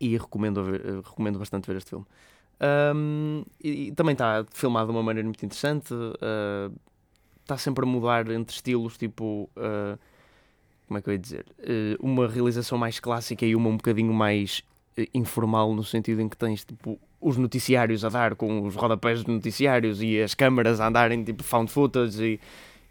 [0.00, 2.06] e recomendo, ver- eh, recomendo bastante ver este filme.
[2.94, 6.72] Um, e, e também está filmado de uma maneira muito interessante, uh,
[7.42, 9.50] está sempre a mudar entre estilos, tipo.
[9.56, 9.98] uh,
[10.86, 11.46] como é que eu ia dizer?
[11.58, 14.62] Uh, uma realização mais clássica e uma um bocadinho mais
[14.96, 19.22] eh, informal, no sentido em que tens tipo os noticiários a dar com os rodapés
[19.22, 22.40] dos noticiários e as câmaras a andarem tipo found footage e,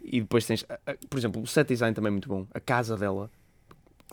[0.02, 0.66] e depois tens,
[1.08, 2.46] por exemplo, o set design também é muito bom.
[2.52, 3.30] A casa dela,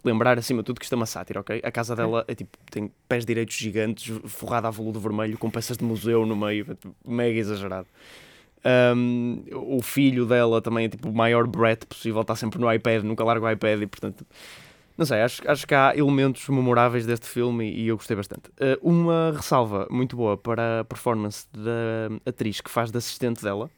[0.03, 1.61] lembrar acima de tudo que isto é uma sátira, ok?
[1.63, 5.77] A casa dela é tipo, tem pés direitos gigantes, forrada a veludo vermelho, com peças
[5.77, 7.87] de museu no meio, é, tipo, mega exagerado.
[8.95, 13.03] Um, o filho dela também é tipo o maior Brett possível, está sempre no iPad,
[13.03, 14.25] nunca larga o iPad e portanto.
[14.97, 18.49] Não sei, acho, acho que há elementos memoráveis deste filme e, e eu gostei bastante.
[18.51, 23.69] Uh, uma ressalva muito boa para a performance da atriz que faz de assistente dela,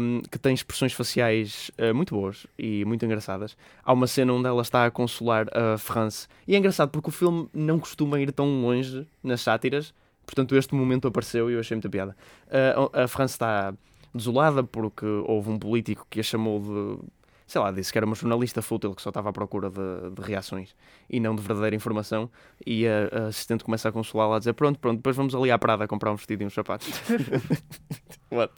[0.00, 3.56] um, que tem expressões faciais uh, muito boas e muito engraçadas.
[3.84, 7.12] Há uma cena onde ela está a consolar a France e é engraçado porque o
[7.12, 9.92] filme não costuma ir tão longe nas sátiras,
[10.24, 12.16] portanto este momento apareceu e eu achei muita piada.
[12.46, 13.74] Uh, a France está
[14.14, 17.17] desolada porque houve um político que a chamou de.
[17.48, 20.20] Sei lá, disse que era uma jornalista fútil que só estava à procura de, de
[20.20, 20.76] reações
[21.08, 22.30] e não de verdadeira informação.
[22.66, 25.58] E a, a assistente começa a consolá-la a dizer: Pronto, pronto, depois vamos ali à
[25.58, 26.86] Prada comprar um vestido e uns sapatos.
[28.30, 28.52] What?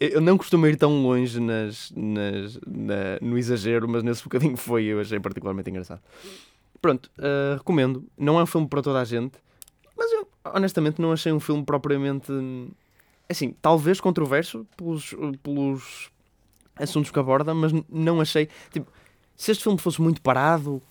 [0.00, 4.86] Eu não costumo ir tão longe nas, nas, na- no exagero, mas nesse bocadinho foi,
[4.86, 6.00] eu achei particularmente engraçado.
[6.82, 8.04] Pronto, uh, recomendo.
[8.18, 9.38] Não é um filme para toda a gente,
[9.96, 12.32] mas eu honestamente não achei um filme propriamente.
[13.28, 16.10] Assim, talvez controverso pelos, pelos
[16.78, 18.48] assuntos que aborda, mas não achei.
[18.70, 18.90] Tipo,
[19.36, 20.82] se este filme fosse muito parado,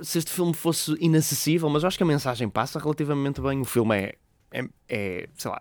[0.00, 3.60] se este filme fosse inacessível, mas eu acho que a mensagem passa relativamente bem.
[3.60, 4.14] O filme é,
[4.52, 5.60] é, é sei lá,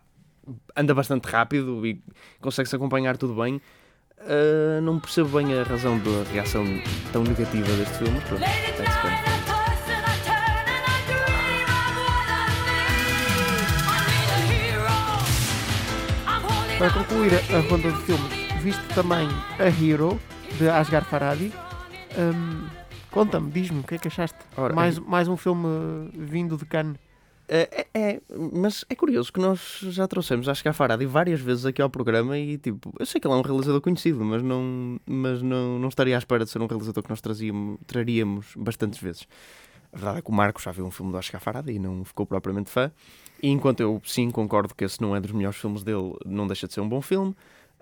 [0.76, 2.02] anda bastante rápido e
[2.40, 3.62] consegue-se acompanhar tudo bem.
[4.20, 6.64] Uh, não percebo bem a razão da reação
[7.12, 8.22] tão negativa deste filme.
[8.22, 9.42] Pronto, fine.
[16.78, 20.20] Para concluir a ronda de filmes, viste também a Hero,
[20.60, 21.52] de Asghar Farhadi.
[22.18, 22.68] Hum,
[23.10, 24.38] Conta-me, diz-me, o que é que achaste?
[24.56, 25.68] Ora, mais, mais um filme
[26.14, 26.98] vindo de Cannes.
[27.48, 28.22] É, é, é,
[28.54, 31.90] mas é curioso que nós já trouxemos, acho que a Faradi várias vezes aqui ao
[31.90, 35.78] programa e tipo, eu sei que ele é um realizador conhecido, mas não, mas não,
[35.78, 39.28] não estaria à espera de ser um realizador que nós trazíamos, traríamos bastantes vezes.
[39.92, 42.06] A verdade é que o Marcos já viu um filme do Oscar Faradi e não
[42.06, 42.90] ficou propriamente fã.
[43.44, 46.68] E enquanto eu sim concordo que esse não é dos melhores filmes dele, não deixa
[46.68, 47.36] de ser um bom filme.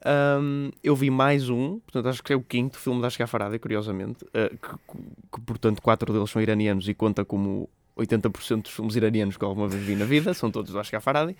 [0.05, 3.59] Um, eu vi mais um, portanto acho que é o quinto filme da Asghar Farhadi,
[3.59, 4.97] curiosamente, uh, que,
[5.33, 9.67] que, portanto quatro deles são iranianos e conta como 80% dos filmes iranianos que alguma
[9.67, 11.35] vez vi na vida, são todos do Asghar Farhadi.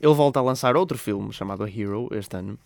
[0.00, 2.58] Ele volta a lançar outro filme chamado A Hero este ano,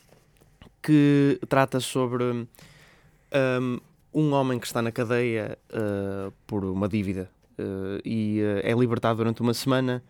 [0.83, 3.81] que trata sobre um,
[4.14, 9.42] um homem que está na cadeia uh, por uma dívida uh, e é libertado durante
[9.42, 10.03] uma semana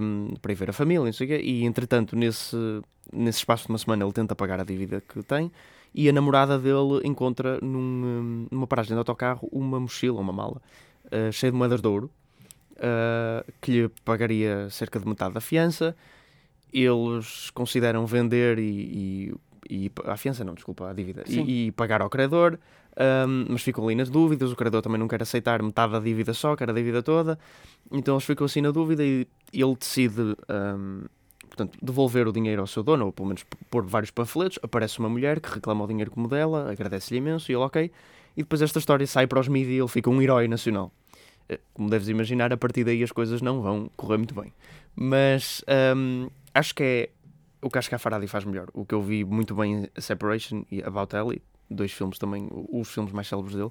[0.00, 2.56] um, para ir ver a família, não sei o quê, e entretanto nesse
[3.12, 5.50] nesse espaço de uma semana ele tenta pagar a dívida que tem
[5.94, 10.60] e a namorada dele encontra num, numa paragem de autocarro uma mochila, uma mala
[11.06, 12.10] uh, cheia de moedas de ouro
[12.76, 15.96] uh, que lhe pagaria cerca de metade da fiança.
[16.72, 19.32] Eles consideram vender e,
[19.70, 22.58] e, e a fiança não, desculpa, a dívida e, e, pagar ao credor,
[22.98, 24.52] um, mas ficam ali nas dúvidas.
[24.52, 27.38] O credor também não quer aceitar metade da dívida só, quer a dívida toda.
[27.90, 31.04] Então eles ficam assim na dúvida e ele decide um,
[31.56, 35.08] portanto, devolver o dinheiro ao seu dono, ou pelo menos pôr vários panfletos, aparece uma
[35.08, 37.90] mulher que reclama o dinheiro como dela, agradece-lhe imenso, e ele, ok.
[38.36, 40.92] E depois esta história sai para os mídias e ele fica um herói nacional.
[41.48, 44.52] Eh, como deves imaginar, a partir daí as coisas não vão correr muito bem.
[44.94, 45.64] Mas
[45.96, 47.10] hum, acho que é
[47.62, 48.68] o que acho que a Faradi faz melhor.
[48.74, 52.88] O que eu vi muito bem em Separation e About Ellie, dois filmes também, os
[52.92, 53.70] filmes mais célebres dele,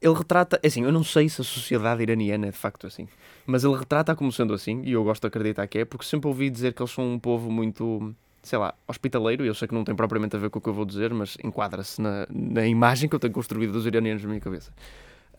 [0.00, 3.08] ele retrata, é assim, eu não sei se a sociedade iraniana é de facto assim,
[3.46, 6.28] mas ele retrata como sendo assim, e eu gosto de acreditar que é, porque sempre
[6.28, 9.74] ouvi dizer que eles são um povo muito, sei lá, hospitaleiro, e eu sei que
[9.74, 12.64] não tem propriamente a ver com o que eu vou dizer, mas enquadra-se na, na
[12.66, 14.72] imagem que eu tenho construído dos iranianos na minha cabeça.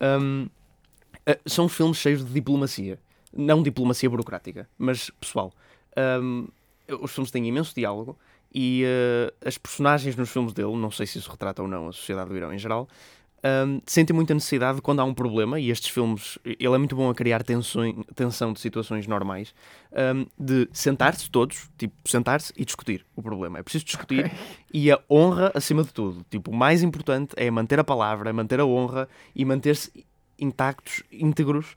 [0.00, 2.98] Um, uh, são filmes cheios de diplomacia,
[3.34, 5.52] não diplomacia burocrática, mas pessoal.
[6.22, 6.48] Um,
[7.00, 8.18] os filmes têm imenso diálogo,
[8.52, 11.92] e uh, as personagens nos filmes dele, não sei se isso retrata ou não a
[11.92, 12.88] sociedade do Irão em geral,
[13.42, 16.94] um, sentem muita necessidade de, quando há um problema, e estes filmes, ele é muito
[16.94, 19.54] bom a criar tensões, tensão de situações normais,
[19.92, 23.58] um, de sentar-se todos, tipo, sentar-se e discutir o problema.
[23.58, 24.38] É preciso discutir okay.
[24.72, 26.24] e a honra acima de tudo.
[26.30, 30.04] Tipo, o mais importante é manter a palavra, manter a honra e manter-se
[30.38, 31.74] intactos, íntegros.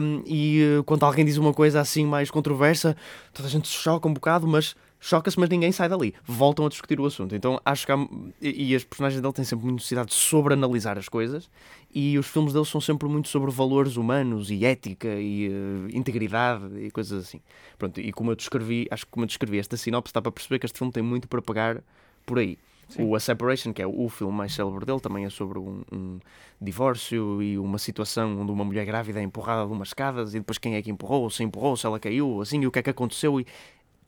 [0.00, 2.96] Um, e uh, quando alguém diz uma coisa assim mais controversa,
[3.34, 6.14] toda a gente se choca um bocado, mas choca-se, mas ninguém sai dali.
[6.24, 7.34] Voltam a discutir o assunto.
[7.34, 7.96] Então acho que há,
[8.40, 11.48] e, e as personagens dele têm sempre muita necessidade de sobreanalisar as coisas
[11.94, 16.64] e os filmes dele são sempre muito sobre valores humanos e ética e uh, integridade
[16.78, 17.40] e coisas assim.
[17.78, 20.58] Pronto, e como eu descrevi, acho que como eu descrevi esta sinopse, está para perceber
[20.58, 21.82] que este filme tem muito para pegar
[22.26, 22.58] por aí.
[22.88, 23.04] Sim.
[23.04, 26.18] O A Separation, que é o filme mais célebre dele, também é sobre um, um,
[26.58, 30.56] divórcio e uma situação onde uma mulher grávida é empurrada de umas escadas e depois
[30.56, 32.90] quem é que empurrou, se empurrou, se ela caiu, assim, e o que é que
[32.90, 33.38] aconteceu.
[33.38, 33.46] E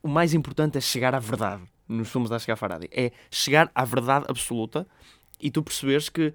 [0.03, 2.89] o mais importante é chegar à verdade nos filmes da Asghar Farhadi.
[2.91, 4.87] É chegar à verdade absoluta
[5.39, 6.33] e tu perceberes que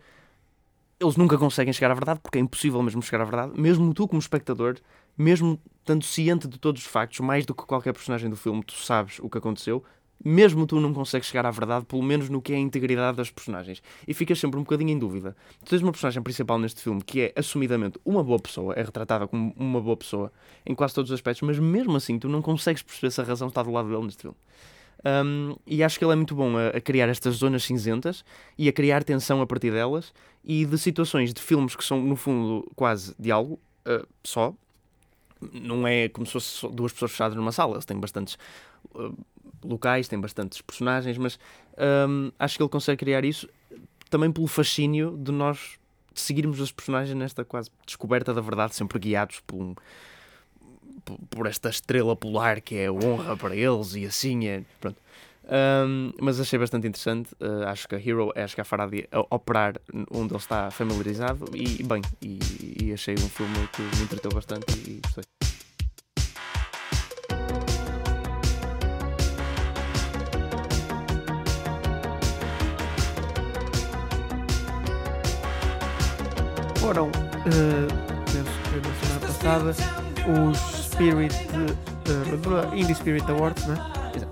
[0.99, 3.61] eles nunca conseguem chegar à verdade porque é impossível mesmo chegar à verdade.
[3.61, 4.77] Mesmo tu, como espectador,
[5.17, 8.75] mesmo estando ciente de todos os factos, mais do que qualquer personagem do filme, tu
[8.75, 9.85] sabes o que aconteceu,
[10.25, 13.31] mesmo tu não consegues chegar à verdade, pelo menos no que é a integridade das
[13.31, 13.83] personagens.
[14.07, 15.37] E ficas sempre um bocadinho em dúvida.
[15.65, 19.27] Tu tens uma personagem principal neste filme que é assumidamente uma boa pessoa, é retratada
[19.27, 20.33] como uma boa pessoa
[20.65, 23.49] em quase todos os aspectos, mas mesmo assim tu não consegues perceber se a razão
[23.49, 24.37] está do lado dele neste filme.
[25.05, 28.25] Um, e acho que ele é muito bom a, a, criar estas zonas cinzentas
[28.59, 32.17] e a criar tensão a partir delas e de situações de filmes que são, no
[32.17, 34.53] fundo, quase diálogo uh, só.
[35.53, 38.37] Não é como se fosse duas pessoas fechadas numa sala, eles têm bastantes.
[38.95, 39.17] Uh,
[39.63, 41.39] locais, tem bastantes personagens, mas
[42.09, 43.49] um, acho que ele consegue criar isso
[44.11, 45.79] também pelo fascínio de nós
[46.13, 49.75] de seguirmos os personagens nesta quase descoberta da verdade, sempre guiados por, um,
[51.29, 54.63] por, esta estrela polar que é honra para eles e assim é.
[54.81, 54.99] Pronto.
[55.47, 57.33] Um, mas achei bastante interessante.
[57.35, 59.75] Uh, acho que a Hero é a Faraday a operar
[60.11, 62.39] onde ele está familiarizado e bem, e,
[62.83, 65.36] e achei um filme que me entreteu bastante e gostei.
[76.87, 77.13] Foram, uh,
[78.27, 79.75] penso que na semana passada,
[80.47, 83.77] os Spirit, uh, Indie Spirit Awards, né?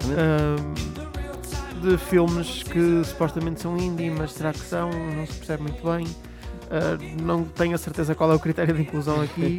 [0.06, 4.88] Um, de filmes que supostamente são indie, mas será que são?
[4.88, 6.06] Não se percebe muito bem.
[6.06, 9.58] Uh, não tenho a certeza qual é o critério de inclusão aqui.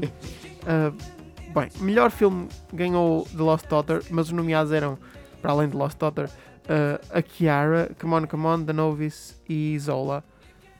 [0.64, 0.96] Uh,
[1.54, 4.98] bem, melhor filme ganhou The Lost Daughter, mas os nomeados eram,
[5.42, 9.78] para além de Lost Daughter, uh, a Kiara, Come On, Come On, The Novice e
[9.80, 10.24] Zola.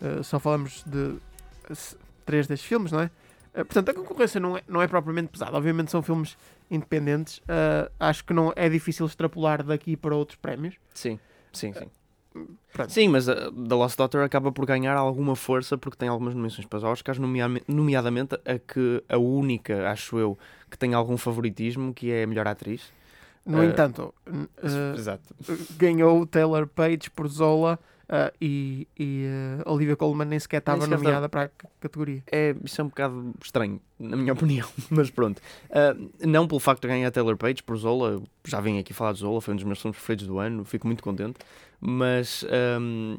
[0.02, 1.18] Uh, só falamos de
[2.26, 3.06] três destes filmes, não é?
[3.54, 5.56] Uh, portanto, a concorrência não é, não é propriamente pesada.
[5.56, 6.38] Obviamente são filmes
[6.70, 7.38] independentes.
[7.40, 10.76] Uh, acho que não é difícil extrapolar daqui para outros prémios.
[10.94, 11.20] Sim,
[11.54, 11.90] sim, sim.
[12.74, 12.92] Pronto.
[12.92, 16.68] Sim, mas uh, The Lost Daughter acaba por ganhar alguma força porque tem algumas nomeações
[16.68, 20.38] para os Oscars, nomeadamente a que a única, acho eu,
[20.70, 22.92] que tem algum favoritismo, que é a melhor atriz.
[23.46, 29.26] No Uh, entanto, uh, ganhou Taylor Page por Zola uh, e, e
[29.66, 32.24] uh, Olivia Colman nem sequer estava nomeada para a categoria.
[32.32, 35.40] É, isso é um bocado estranho, na minha opinião, mas pronto.
[35.70, 39.14] Uh, não pelo facto de ganhar a Taylor Page por Zola, já vim aqui falar
[39.14, 41.40] de Zola, foi um dos meus filmes preferidos do ano, fico muito contente.
[41.88, 42.44] Mas
[42.80, 43.18] um,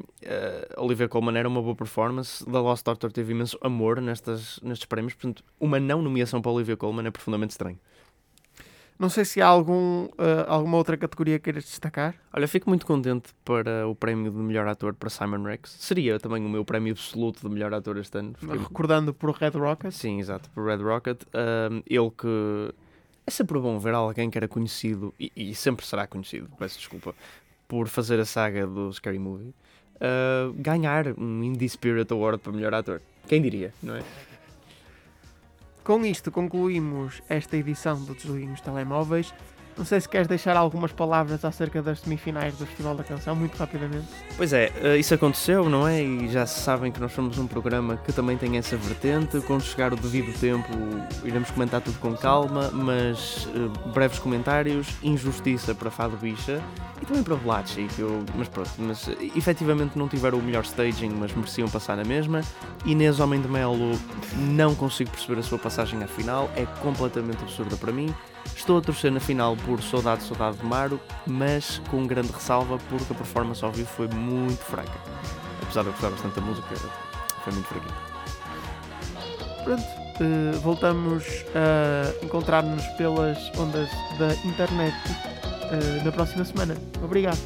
[0.77, 5.13] Olivia Colman era uma boa performance, The Lost Daughter teve imenso amor nestas, nestes prémios,
[5.13, 7.79] portanto, uma não nomeação para Olivia Colman é profundamente estranho.
[8.99, 12.15] Não sei se há algum, uh, alguma outra categoria que queiras destacar.
[12.33, 15.69] Olha, fico muito contente para o prémio de melhor ator para Simon Rex.
[15.79, 18.33] Seria também o meu prémio absoluto de melhor ator este ano.
[18.39, 19.91] Fiquei Recordando por Red Rocket.
[19.91, 21.21] Sim, exato, por Red Rocket.
[21.33, 22.73] Um, ele que.
[23.25, 27.13] É sempre bom ver alguém que era conhecido, e, e sempre será conhecido, peço desculpa,
[27.67, 29.53] por fazer a saga do Scary Movie,
[29.95, 33.01] uh, ganhar um Indie Spirit Award para melhor ator.
[33.27, 34.03] Quem diria, não é?
[35.87, 39.33] Com isto concluímos esta edição do Desliguem os Telemóveis.
[39.77, 43.55] Não sei se queres deixar algumas palavras acerca das semifinais do Festival da Canção, muito
[43.57, 44.07] rapidamente.
[44.35, 46.01] Pois é, eh, isso aconteceu, não é?
[46.01, 49.39] E já sabem que nós somos um programa que também tem essa vertente.
[49.41, 50.67] Quando chegar o devido tempo,
[51.23, 56.59] iremos comentar tudo com calma, mas eh, breves comentários, injustiça para Fado Bicha
[56.99, 60.63] e também para Blatchy, que eu, mas pronto, mas eh, efetivamente não tiveram o melhor
[60.63, 62.41] staging, mas mereciam passar na mesma.
[62.83, 63.91] Inês Homem de Melo,
[64.37, 68.11] não consigo perceber a sua passagem à final, é completamente absurda para mim.
[68.55, 73.13] Estou a torcer na final por Saudade, Saudade de Maro, mas com grande ressalva porque
[73.13, 74.99] a performance ao vivo foi muito fraca.
[75.61, 76.75] Apesar de eu gostar bastante da música,
[77.43, 77.95] foi muito fraquinha.
[79.63, 79.83] Pronto,
[80.21, 81.23] eh, voltamos
[81.55, 84.95] a encontrar-nos pelas ondas da internet
[85.71, 86.75] eh, na próxima semana.
[87.03, 87.39] Obrigado.